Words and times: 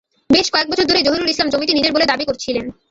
বেশ 0.29 0.47
কয়েক 0.53 0.67
বছর 0.71 0.85
ধরেই 0.89 1.05
জহিরুল 1.07 1.31
ইসলাম 1.31 1.49
জমিটি 1.49 1.73
নিজের 1.75 1.93
বলে 1.95 2.09
দাবি 2.11 2.25
করছিলেন। 2.29 2.65